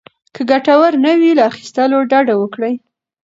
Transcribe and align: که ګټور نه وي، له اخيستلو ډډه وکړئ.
که 0.33 0.41
ګټور 0.51 0.93
نه 1.05 1.11
وي، 1.19 1.31
له 1.37 1.43
اخيستلو 1.51 1.97
ډډه 2.11 2.35
وکړئ. 2.37 2.73